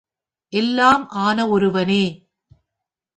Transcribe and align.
எல்லாம் 0.53 1.09
ஆன 1.09 1.47
ஒருவனே! 1.47 2.03